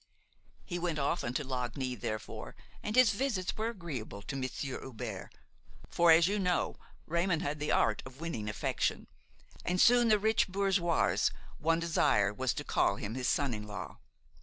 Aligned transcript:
He 0.65 0.79
went 0.79 0.97
often 0.97 1.31
to 1.35 1.43
Lagny, 1.43 1.93
therefore, 1.93 2.55
and 2.81 2.95
his 2.95 3.11
visits 3.13 3.55
were 3.55 3.69
agreeable 3.69 4.23
to 4.23 4.35
Monsieur 4.35 4.81
Hubert; 4.81 5.29
for, 5.91 6.09
as 6.09 6.27
you 6.27 6.39
know, 6.39 6.75
Raymon 7.05 7.41
had 7.41 7.59
the 7.59 7.71
art 7.71 8.01
of 8.03 8.19
winning 8.19 8.49
affection, 8.49 9.05
and 9.63 9.79
soon 9.79 10.07
the 10.07 10.17
rich 10.17 10.47
bourgeois's 10.47 11.29
one 11.59 11.77
desire 11.79 12.33
was 12.33 12.55
to 12.55 12.63
call 12.63 12.95
him 12.95 13.13
his 13.13 13.27
son 13.27 13.53
in 13.53 13.67
law. 13.67 13.99